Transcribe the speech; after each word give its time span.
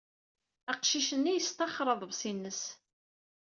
Aqcic-nni 0.71 1.33
yestaxer 1.33 1.87
aḍebsi-nnes. 1.93 2.61